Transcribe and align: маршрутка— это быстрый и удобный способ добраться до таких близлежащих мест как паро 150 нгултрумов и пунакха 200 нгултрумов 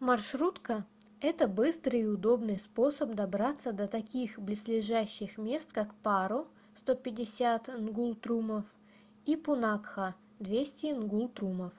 маршрутка— 0.00 0.86
это 1.20 1.46
быстрый 1.48 2.00
и 2.00 2.06
удобный 2.06 2.58
способ 2.58 3.14
добраться 3.14 3.74
до 3.74 3.86
таких 3.86 4.38
близлежащих 4.38 5.36
мест 5.36 5.70
как 5.74 5.94
паро 5.96 6.46
150 6.76 7.78
нгултрумов 7.78 8.64
и 9.26 9.36
пунакха 9.36 10.14
200 10.40 10.94
нгултрумов 10.94 11.74